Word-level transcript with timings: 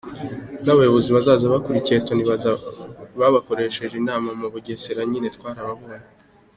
N'abayobozi 0.65 1.09
bazaza 1.15 1.53
bakurikiye 1.53 2.03
Tony 2.07 2.23
babakoresheje 3.19 3.95
inama 4.01 4.29
mu 4.39 4.47
Bugesera 4.53 5.01
nyine 5.11 5.27
twarababonye. 5.35 6.05